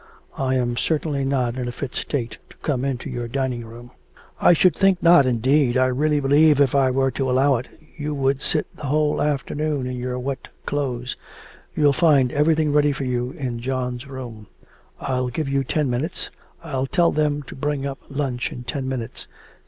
[0.39, 3.91] I am certainly not in a fit state to come into your dining room.'
[4.39, 5.77] 'I should think not, indeed!
[5.77, 9.85] I really believe, if I were to allow it, you would sit the whole afternoon
[9.85, 11.15] in your wet clothes.
[11.75, 14.47] You'll find everything ready for you in John's room.
[14.99, 16.31] I'll give you ten minutes.
[16.63, 19.27] I'll tell them to bring up lunch in ten minutes.